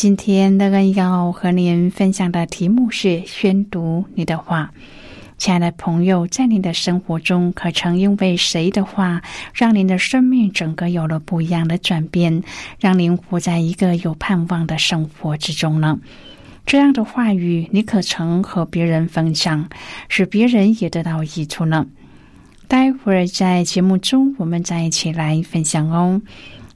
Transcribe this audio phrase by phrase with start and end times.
[0.00, 4.72] 今天乐恩要和您分享的题目是宣读你的话，
[5.36, 9.20] 亲爱的朋友，在您的生活中，可曾因为谁的话，
[9.52, 12.42] 让您的生命整个有了不一样的转变，
[12.78, 15.98] 让您活在一个有盼望的生活之中呢？
[16.64, 19.68] 这样的话语，你可曾和别人分享，
[20.08, 21.86] 使别人也得到益处呢？
[22.66, 26.22] 待会儿在节目中，我们再一起来分享哦。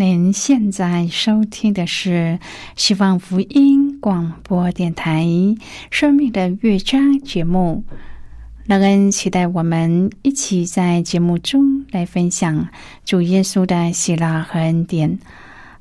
[0.00, 2.38] 您现在收听的是
[2.74, 5.24] 希望福音广播电台
[5.90, 7.84] 《生命的乐章》节目。
[8.64, 12.70] 乐恩期待我们一起在节目中来分享
[13.04, 15.18] 主耶稣的喜乐和恩典。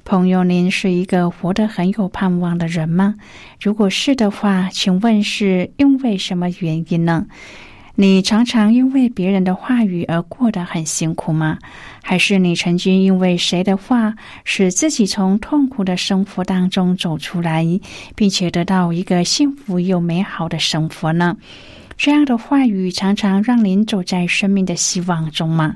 [0.03, 3.15] 朋友，您是一个活得很有盼望的人吗？
[3.61, 7.27] 如果是的话，请问是因为什么原因呢？
[8.01, 11.57] 你常常因为别人的话语而过得很辛苦吗？
[12.01, 14.15] 还是你曾经因为谁的话
[14.45, 17.65] 使自己从痛苦的生活当中走出来，
[18.15, 21.35] 并且得到一个幸福又美好的生活呢？
[21.97, 25.75] 这样的话语常常让您走在生命的希望中吗？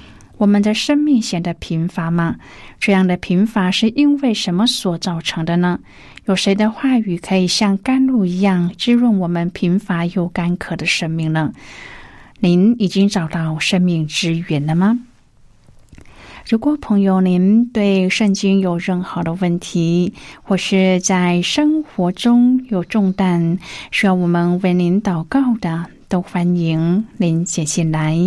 [0.41, 2.37] 我们的生命显得贫乏吗？
[2.79, 5.79] 这样的贫乏是因为什么所造成的呢？
[6.25, 11.53] 有谁的话语可以像甘露一样滋润我们贫乏又干渴的生命呢？
[12.39, 15.01] 您已经找到生命之源了吗？
[16.49, 23.59] 如果朋友您对圣经有任何的问题，或是在生活中有重担
[23.91, 28.17] 需要我们为您祷告的，都欢迎您写信来。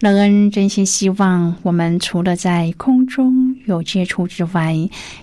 [0.00, 4.74] 乐恩真心希望，我们除了在空中有接触之外，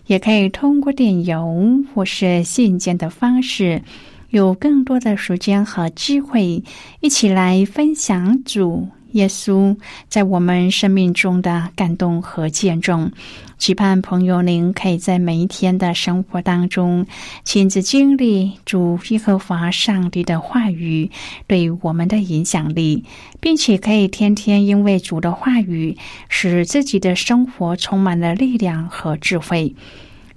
[0.06, 3.82] 也可以通过电邮或是信件的方式，
[4.30, 6.64] 有更多的时间和机会，
[7.00, 8.88] 一起来分享主。
[9.12, 9.76] 耶稣
[10.10, 13.12] 在我们生命中的感动和见证，
[13.58, 17.06] 期盼朋友您可以在每一天的生活当中
[17.44, 21.10] 亲自经历主耶和华上帝的话语
[21.48, 23.04] 对我们的影响力，
[23.40, 25.98] 并且可以天天因为主的话语
[26.30, 29.76] 使自己的生活充满了力量和智慧。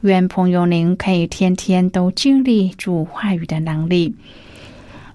[0.02, 4.14] 愿朋友您可以天天都经历主话语的能力。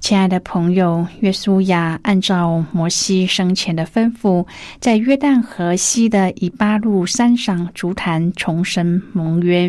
[0.06, 4.46] 亲爱的朋友，约书亚按照摩西生前的吩咐，
[4.80, 9.68] 在约旦河西的以巴路山上筑坛重申盟约，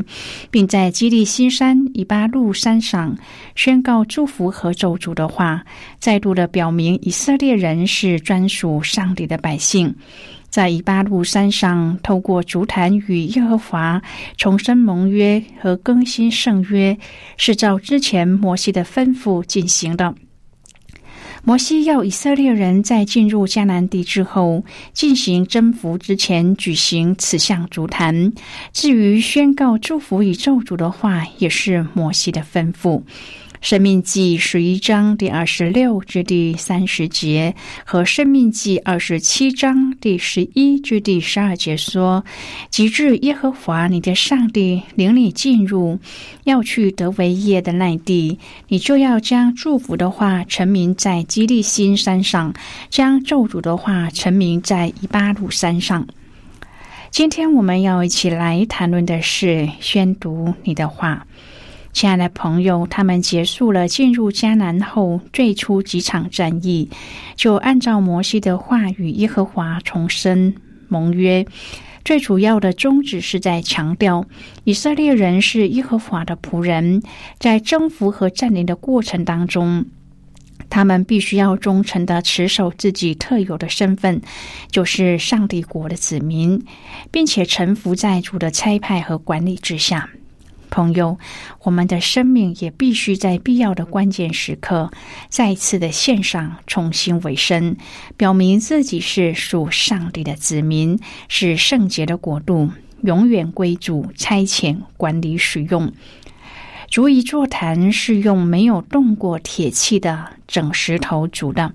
[0.50, 3.16] 并在基利新山以巴路山上
[3.54, 5.64] 宣告祝福和咒诅的话，
[5.98, 9.94] 再度的表明以色列人是专属上帝的百姓。
[10.50, 14.02] 在以巴路山上，透过竹坛与耶和华
[14.36, 16.94] 重申盟约和更新圣约，
[17.38, 20.14] 是照之前摩西的吩咐进行的。
[21.46, 28.32] 摩西要以色列人在进入迦南地之后，进行征服之前举行此项足坛。
[28.72, 33.02] 至于宣告祝福与咒诅的话，也是摩西的吩咐。
[33.66, 37.52] 生命记十一章第二十六至第三十节
[37.84, 42.24] 和生命记二十七章第十一至第十二节说
[42.70, 45.98] ：“及至耶和华你的上帝领你进入
[46.44, 52.54] 要去得为业的那地，你就要将祝福的话成名在基利新山上，
[52.88, 56.06] 将咒诅的话成名在以巴路山上。”
[57.10, 61.26] 今天我们要一起来谈论的是宣读你的话。
[61.96, 66.90] 亲爱的朋友，他们结束了进入迦南后最初几场战役，
[67.36, 70.54] 就按照摩西的话与耶和华重申
[70.88, 71.42] 盟约。
[72.04, 74.26] 最主要的宗旨是在强调
[74.64, 77.02] 以色列人是耶和华的仆人，
[77.38, 79.82] 在征服和占领的过程当中，
[80.68, 84.20] 他们必须要忠诚的持守自己特有的身份，
[84.70, 86.62] 就是上帝国的子民，
[87.10, 90.06] 并且臣服在主的差派和管理之下。
[90.76, 91.16] 朋友，
[91.62, 94.90] 我们的生命也必须在必要的关键时刻，
[95.30, 97.78] 再次的献上，重新委身，
[98.18, 102.68] 表明自己是属上帝的子民，是圣洁的国度，
[103.00, 105.90] 永远归主差遣、管理、使用。
[106.88, 111.72] 足以座坛是用没有动过铁器的整石头筑的。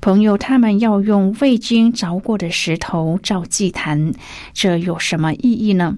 [0.00, 4.12] 朋友，他们要用未经凿过的石头造祭坛，
[4.52, 5.96] 这有什么意义呢？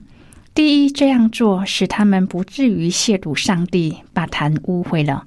[0.57, 5.27] 第一，这样做使他们不至于亵渎上帝，把坛污秽了。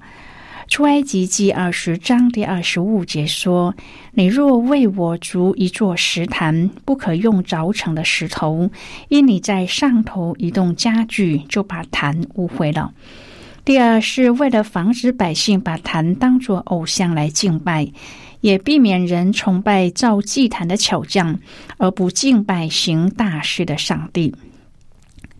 [0.66, 3.76] 出埃及记二十章第二十五节说
[4.14, 8.70] ：“你若为我筑一座石坛，不可用凿成的石头，
[9.06, 12.92] 因你在上头移动家具，就把坛污秽了。”
[13.64, 17.92] 第二，是为了防止百姓把坛当作偶像来敬拜。
[18.40, 21.38] 也避免人崇拜造祭坛的巧匠，
[21.76, 24.34] 而不敬拜行大事的上帝。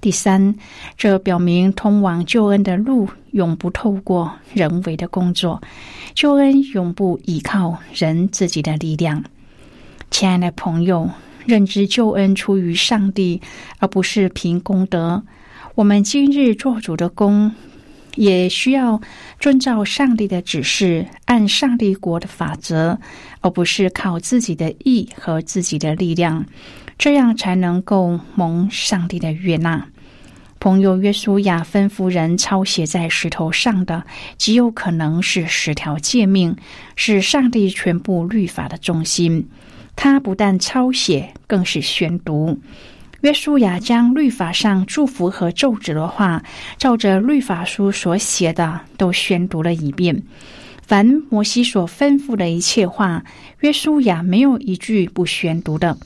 [0.00, 0.54] 第三，
[0.96, 5.60] 这表明通往救恩的路永不透过人为的工作，
[6.14, 9.22] 救恩永不依靠人自己的力量。
[10.10, 11.10] 亲爱的朋友，
[11.44, 13.42] 认知救恩出于上帝，
[13.78, 15.22] 而不是凭功德。
[15.74, 17.52] 我们今日做主的工，
[18.16, 19.00] 也需要
[19.38, 22.98] 遵照上帝的指示，按上帝国的法则，
[23.42, 26.46] 而不是靠自己的意和自己的力量。
[27.00, 29.86] 这样才能够蒙上帝的悦纳。
[30.58, 34.04] 朋友约书亚吩咐人抄写在石头上的，
[34.36, 36.54] 极有可能是十条诫命，
[36.96, 39.48] 是上帝全部律法的中心。
[39.96, 42.60] 他不但抄写，更是宣读。
[43.22, 46.42] 约书亚将律法上祝福和咒诅的话，
[46.76, 50.22] 照着律法书所写的，都宣读了一遍。
[50.82, 53.24] 凡摩西所吩咐的一切话，
[53.60, 55.96] 约书亚没有一句不宣读的。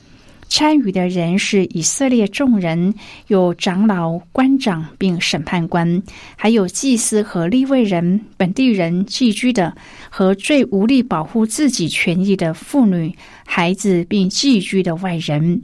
[0.57, 2.95] 参与的人是以色列众人，
[3.27, 6.01] 有长老、官长，并审判官，
[6.37, 9.75] 还有祭司和立位人、本地人寄居的
[10.09, 13.13] 和最无力保护自己权益的妇女、
[13.45, 15.61] 孩子，并寄居的外人。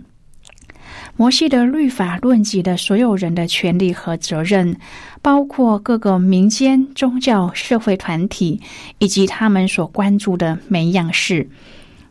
[1.17, 4.77] 摩西的律法论及了所有人的权利和责任，
[5.23, 8.61] 包括各个民间、宗教、社会团体
[8.99, 11.49] 以及他们所关注的每一样事。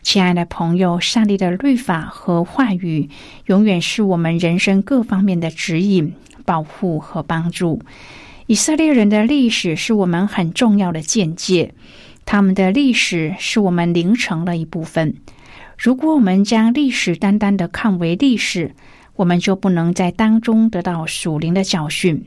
[0.02, 3.10] 亲爱的朋友，上帝的律法和话语
[3.46, 6.14] 永远是我们人生各方面的指引、
[6.46, 7.82] 保护和帮助。
[8.48, 11.76] 以色列人的历史是我们很重要的见解，
[12.26, 15.16] 他们的历史是我们灵成的一部分。
[15.78, 18.74] 如果我们将历史单单的看为历史，
[19.18, 22.26] 我们就不能在当中得到属灵的教训。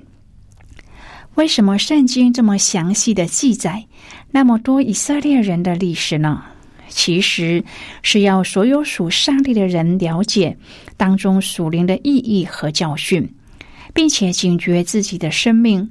[1.34, 3.86] 为什么圣经这么详细的记载
[4.30, 6.44] 那么多以色列人的历史呢？
[6.92, 7.64] 其实
[8.02, 10.56] 是要所有属上帝的人了解
[10.96, 13.28] 当中属灵的意义和教训，
[13.92, 15.90] 并且警觉自己的生命。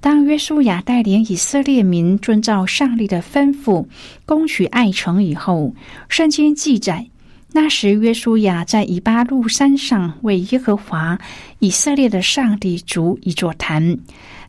[0.00, 3.84] 当约书亚带领以色列民遵照上帝的吩咐
[4.24, 5.74] 攻取爱城以后，
[6.08, 7.04] 圣经记载，
[7.52, 11.18] 那时约书亚在以巴路山上为耶和华
[11.58, 13.98] 以色列的上帝筑一座坛。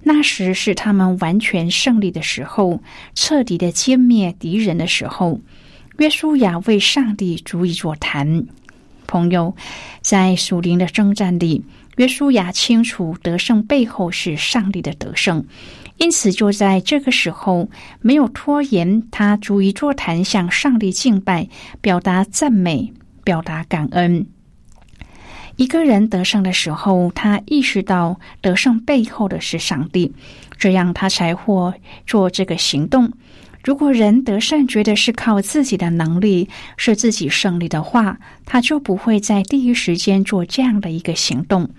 [0.03, 2.81] 那时是他们完全胜利的时候，
[3.15, 5.41] 彻底的歼灭敌人的时候。
[5.99, 8.45] 约书亚为上帝筑一座谈。
[9.05, 9.53] 朋友，
[10.01, 11.65] 在属灵的征战里，
[11.97, 15.45] 约书亚清楚得胜背后是上帝的得胜，
[15.97, 21.49] 因此就在这个时候没有拖延，他筑一座谈向上帝敬拜，
[21.81, 22.93] 表达赞美，
[23.25, 24.25] 表达感恩。
[25.57, 30.13] 一个人得胜的时候，他意识到得胜背后的是上帝，
[30.57, 31.73] 这样他才会
[32.07, 33.11] 做这个行动。
[33.63, 36.47] 如果人得胜觉得是靠自己的能力
[36.77, 41.69] 是自己胜利的话，他就不会在第一时间做这样的一个行动。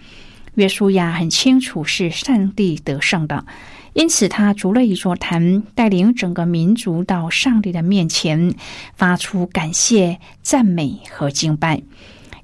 [0.57, 3.47] 约书亚很清楚是上帝得胜的，
[3.95, 8.55] 因此他筑了一座坛，带领整个民族到上帝的面前，
[8.95, 11.83] 发出感谢、赞美和敬拜。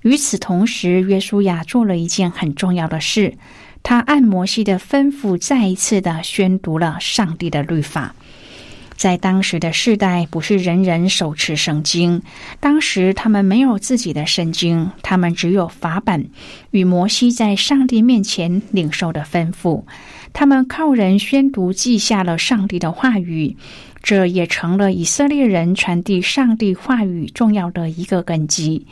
[0.02, 3.37] 与此同时，约书亚做了一件很重要的事，
[3.83, 8.14] 他按摩西的吩咐，再一次的宣读了上帝的律法。
[8.97, 12.23] 在当时的世代，不是人人手持圣经。
[12.61, 16.31] 当时他们没有自己的圣经，他们只有法本
[16.71, 19.85] 与摩西在上帝面前领受的吩咐。
[20.33, 23.57] 他们靠人宣读，记下了上帝的话语。
[24.03, 28.87] 这也成了以色列人传递上帝话语重要的一个根基。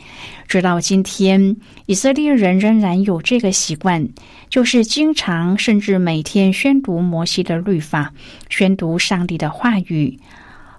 [0.49, 1.57] 直到今天，
[1.87, 4.09] 以色列人仍然有这个习惯，
[4.49, 8.13] 就是经常甚至每天宣读摩西的律法，
[8.49, 10.19] 宣读上帝的话语。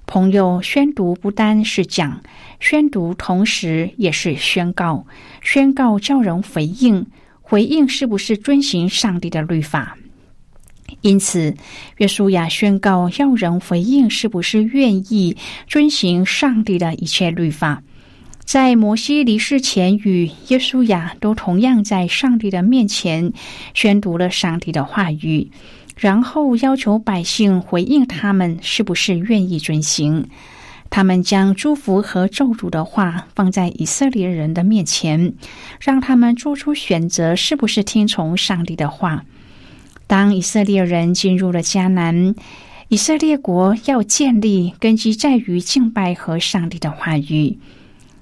[0.06, 2.22] 朋友，宣读不单是讲，
[2.60, 5.08] 宣读同时也是宣告。
[5.42, 7.08] 宣告叫人回应，
[7.42, 9.98] 回应是不是遵循上帝的律法？
[11.06, 11.54] 因此，
[11.98, 17.84] 约书亚宣告要人回应是不是愿意遵行上帝的一切律法。
[18.44, 23.34] 在摩西离世前，与约书亚都同样在上帝的面前
[23.76, 25.52] 宣读了上帝的话语，
[25.96, 30.28] 然后要求百姓回应他们是不是愿意遵行。
[30.90, 35.36] 他们将祝福和咒诅的话放在以色列人的面前，
[35.80, 39.24] 让他们做出选择，是不是听从上帝的话。
[40.08, 42.36] 当以色列人进入了迦南，
[42.90, 47.58] 以色列国要建立根基在于敬拜和上帝的话语。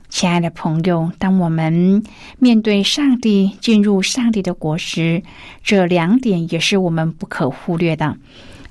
[0.09, 2.03] 亲爱的朋友，当我们
[2.37, 5.23] 面对上帝进入上帝的国时，
[5.63, 8.17] 这两点也是我们不可忽略的。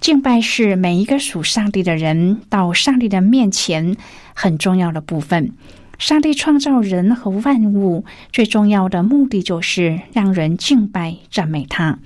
[0.00, 3.96] 敬拜是每一个属上帝的人到上帝的面前
[4.34, 5.52] 很重要的部分。
[5.98, 11.98] 上帝创造人和万物，最重要的目的就是让人敬拜、赞美他。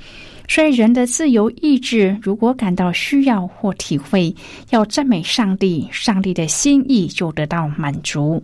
[0.48, 4.34] 所以，人的自由意志如果感到需要或体会
[4.70, 8.42] 要赞美上帝，上帝的心意就得到满足。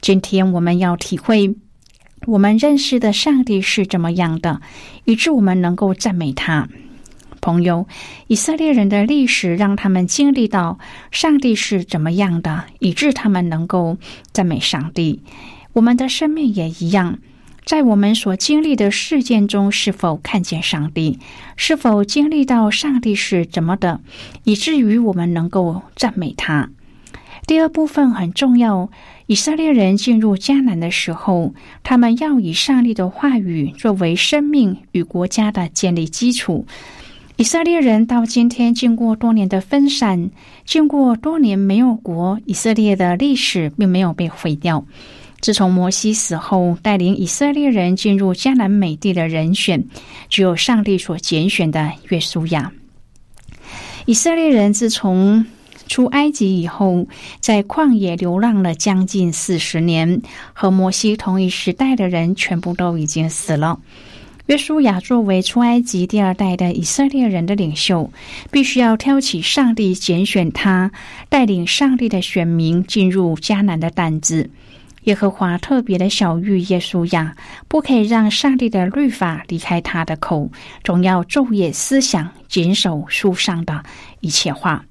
[0.00, 1.54] 今天我们要体会，
[2.26, 4.60] 我们认识的上帝是怎么样的，
[5.04, 6.68] 以致我们能够赞美他。
[7.40, 7.86] 朋友，
[8.26, 10.78] 以色列人的历史让他们经历到
[11.12, 13.96] 上帝是怎么样的，以致他们能够
[14.32, 15.22] 赞美上帝。
[15.72, 17.18] 我们的生命也一样，
[17.68, 21.18] 在我们所经历的事件中，是否看见上帝？
[21.54, 24.00] 是否经历到上帝是怎么的，
[24.44, 26.70] 以至于我们能够赞美他？
[27.46, 28.88] 第二部分很重要。
[29.26, 31.52] 以色列人进入迦南的时候，
[31.82, 36.64] 他们要以上帝的话语作为生命与国家的建立基础。
[37.36, 40.30] 以色列人到今天，经过多年的分散，
[40.64, 44.86] 经过多年没有国，以色列的历史并没有被毁掉。
[45.40, 49.84] 自从摩西死后，带领以色列人进入迦南美地的人选，
[50.28, 52.72] 只有上帝所拣选的约书亚。
[54.06, 55.46] 以色列人自从
[55.86, 57.06] 出埃及以后，
[57.40, 60.20] 在旷野流浪了将近四十年，
[60.52, 63.78] 和摩西同一时代的人全部都已经死了。
[64.46, 68.10] 约书亚作为出埃及第二代的以色列人的领袖，
[68.50, 70.90] 必须要挑起上帝拣选他，
[71.28, 74.50] 带领上帝的选民进入迦南的担子。
[75.04, 77.34] 耶和华特别的小谕耶稣亚，
[77.66, 80.50] 不可以让上帝的律法离开他的口，
[80.84, 83.82] 总要昼夜思想，谨守书上的
[84.20, 84.84] 一切话。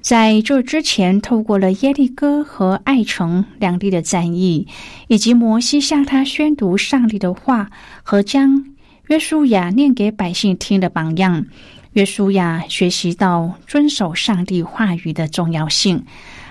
[0.00, 4.66] 在这之前，透过了耶利哥和爱城两地的战役，
[5.08, 7.70] 以及摩西向他宣读上帝的话
[8.02, 8.64] 和将。
[9.08, 11.44] 约书亚念给百姓听的榜样，
[11.94, 16.04] 约书亚学习到遵守上帝话语的重要性，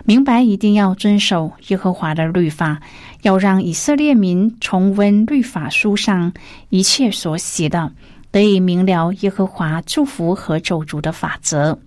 [0.10, 2.82] 明白一定要遵守耶和华的律法，
[3.22, 6.34] 要让以色列民重温律法书上
[6.70, 7.92] 一切所写的，
[8.32, 11.78] 得以明了耶和华祝福和咒诅的法则。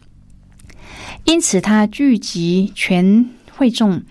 [1.25, 4.03] 因此，他聚集全会众，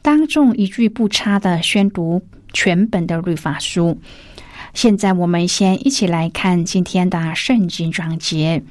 [0.00, 2.22] 当众一句不差的宣读
[2.54, 4.00] 全本的律法书。
[4.72, 8.62] 现在我们先一起来看今天的圣经章节。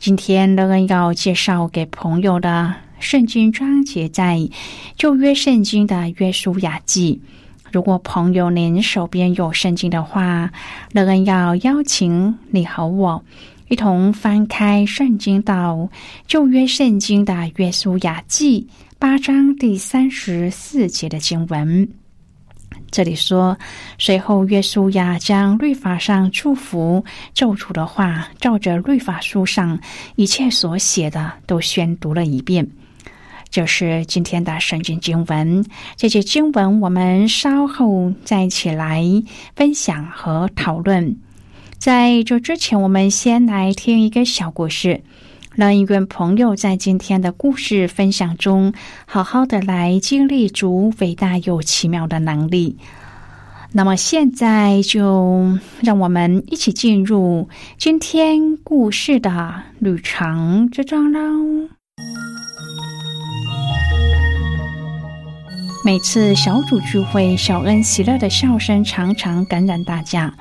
[0.00, 4.48] 今天乐恩要介绍给朋友的圣经章节在
[4.96, 7.20] 旧约圣经的约书亚记。
[7.72, 10.48] 如果朋友您手边有圣经的话，
[10.92, 13.22] 乐恩要邀请你和我
[13.68, 15.90] 一同翻开圣经到
[16.28, 18.68] 旧约圣经的约书亚记
[19.00, 21.86] 八章第三十四节的经文。
[22.92, 23.58] 这里说，
[23.98, 29.78] 随后约书亚将律法上祝福咒诅的话，照着律法书上
[30.14, 32.66] 一切所写的都宣读了一遍。
[33.52, 35.64] 就是今天的圣经经文。
[35.94, 39.04] 这些经文我们稍后再一起来
[39.54, 41.16] 分享和讨论。
[41.78, 45.02] 在这之前，我们先来听一个小故事。
[45.54, 48.72] 让一位朋友在今天的故事分享中，
[49.04, 52.78] 好好的来经历主伟大又奇妙的能力。
[53.72, 61.68] 那么，现在就让我们一起进入今天故事的旅程之中喽。
[65.84, 70.32] 每次小组聚会，小恩喜乐的笑声常常感染大家。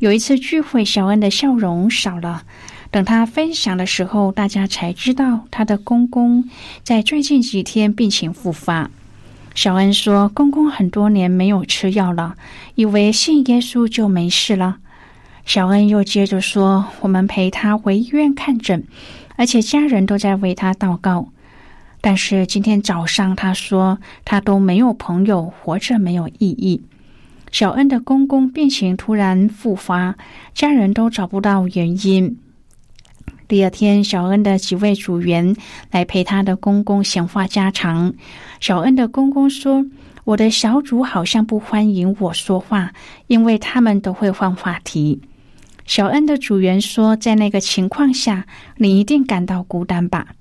[0.00, 2.42] 有一次聚会，小恩的笑容少了。
[2.90, 6.50] 等他分享的时候，大家才知道他的公公
[6.82, 8.90] 在最近几天病情复发。
[9.54, 12.34] 小恩说：“公公很多年没有吃药了，
[12.74, 14.78] 以为信耶稣就没事了。”
[15.46, 18.84] 小恩又接着说：“我们陪他回医院看诊，
[19.36, 21.28] 而且家人都在为他祷告。
[22.04, 26.82] 但是今天早上他说他都没有朋友，活着没有意义。”
[27.50, 30.16] 小恩的公公病情突然复发，
[30.52, 32.36] 家人都找不到原因。
[33.48, 35.56] 第二天，小恩的几位组员
[35.90, 38.12] 来陪他的公公闲话家常。
[38.60, 39.86] 小恩的公公说
[40.24, 42.92] ：“我的小组好像不欢迎我说话，
[43.28, 45.22] 因为他们都会换话题。”
[45.86, 50.34] 小恩的组员说：“在那个情况下，你一定感到孤单吧？”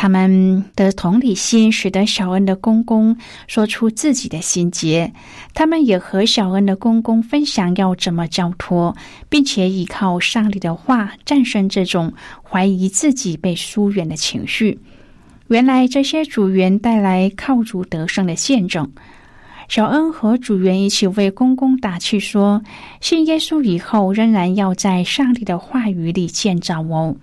[0.00, 3.16] 他们的同理心使得小恩的公公
[3.48, 5.12] 说出自己的心结。
[5.54, 8.96] 他们也和小恩的公公分享要怎么交托，
[9.28, 12.12] 并且依靠上帝的话战胜这种
[12.48, 14.78] 怀疑自己被疏远的情绪。
[15.48, 18.88] 原来这些组员带来靠主得胜的见证。
[19.68, 22.62] 小恩和组员一起为公公打气说
[23.02, 27.16] ：“信耶稣以后，仍然要在上帝的话语里建造哦。”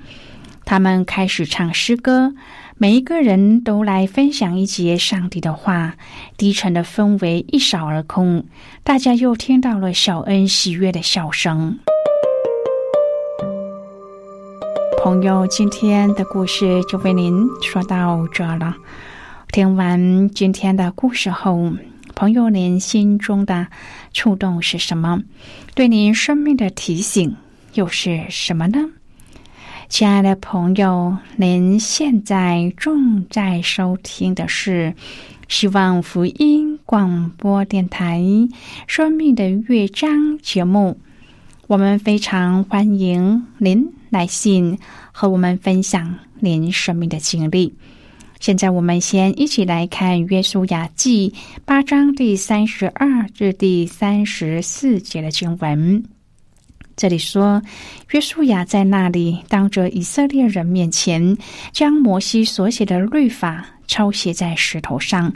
[0.67, 2.33] 他们开始唱诗歌，
[2.77, 5.95] 每一个人都来分享一节上帝的话。
[6.35, 8.43] 低沉的氛围一扫而空，
[8.83, 11.79] 大家又听到了小恩喜悦的笑声。
[15.01, 18.75] 朋友，今天的故事就为您说到这了。
[19.53, 21.71] 听完今天的故事后，
[22.13, 23.67] 朋友您心中的
[24.11, 25.21] 触动是什么？
[25.73, 27.38] 对您生命的提醒
[27.75, 28.79] 又是什么呢？
[29.88, 34.93] 亲爱的朋友，您现在正在收听的是
[35.48, 38.19] 希望福音广播电台
[38.88, 40.10] 《生命的乐章》
[40.41, 41.00] 节目。
[41.67, 44.78] 我们非常欢迎您来信
[45.12, 47.74] 和我们分享您生命的经历。
[48.39, 51.30] 现在，我们先一起来看《约书亚记》
[51.63, 56.04] 八章第三十二至第三十四节的经文。
[56.95, 57.62] 这里说，
[58.12, 61.38] 约书亚在那里当着以色列人面前，
[61.73, 65.34] 将摩西所写的律法抄写在石头上。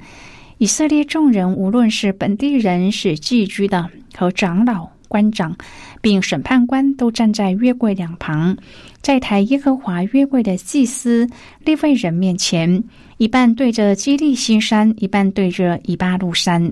[0.57, 5.53] 以色列众人，无论是本地人、是寄居的和长老、官长，
[6.01, 8.55] 并审判官，都站在约柜两旁，
[9.01, 11.27] 在抬耶和华约柜的祭司
[11.65, 12.81] 利未人面前，
[13.17, 16.71] 一半对着基利新山，一半对着以巴路山，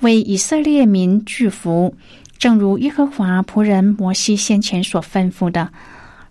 [0.00, 1.94] 为以色列民祝福。
[2.38, 5.70] 正如耶和华仆人摩西先前所吩咐的，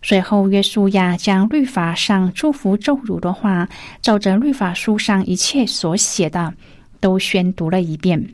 [0.01, 3.67] 随后约书亚将律法上祝福咒辱的话，
[4.01, 6.53] 照着律法书上一切所写的，
[6.99, 8.29] 都宣读了一遍。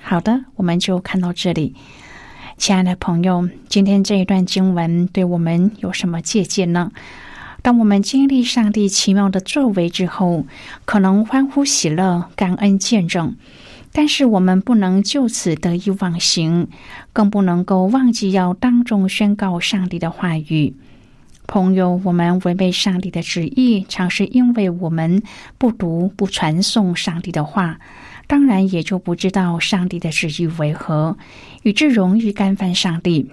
[0.00, 1.74] 好的，我们就看到这里。
[2.56, 6.92] 亲爱的朋友，今天这一段经文对我们有什么借鉴呢？
[7.62, 10.46] 当我们经历上帝奇妙的作为之后，
[10.84, 13.34] 可能欢呼喜乐、感恩见证。
[13.96, 16.68] 但是我们不能就此得意忘形，
[17.14, 20.74] 更不能够忘记要当众宣告上帝的话语。
[21.46, 25.22] 朋友，我们违背上帝的旨意，常是因为我们
[25.56, 27.80] 不读不传颂上帝的话，
[28.26, 31.16] 当然也就不知道上帝的旨意为何，
[31.62, 33.30] 以致容易干犯上帝。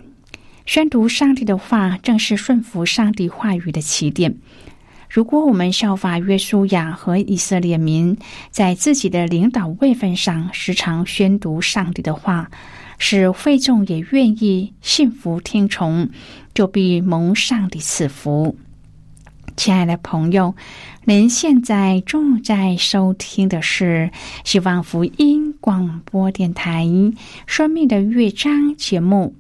[0.66, 4.38] 宣读上帝的话，正是顺服上帝话语的起点。
[5.14, 8.18] 如果我们效法约书亚和以色列民，
[8.50, 12.50] 在自己的领导位份上时常宣读上帝的话，
[12.98, 16.10] 使会众也愿意信服听从，
[16.56, 18.58] 就必蒙上帝赐福。
[19.56, 20.56] 亲爱的朋友，
[21.04, 24.10] 您现在正在收听的是
[24.44, 26.86] 希望福音广播电台
[27.46, 29.36] 《生命的乐章》节目。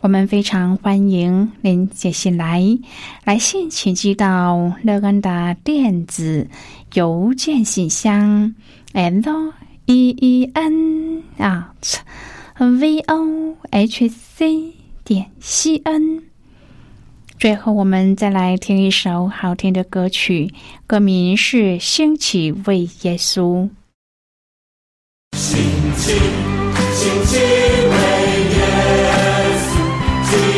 [0.00, 2.62] 我们非常欢迎您写信来，
[3.24, 6.46] 来信请寄到乐安的电子
[6.94, 8.54] 邮件信箱
[8.92, 9.52] ，l
[9.86, 11.98] e e n at
[12.58, 14.72] v o h c
[15.04, 16.22] 点 c n。
[17.38, 20.52] 最后，我们再来听一首好听的歌曲，
[20.86, 23.68] 歌名是《兴起为耶稣》。
[25.36, 25.58] 兴
[25.96, 26.12] 起，
[26.94, 28.27] 兴起为。
[30.30, 30.57] 将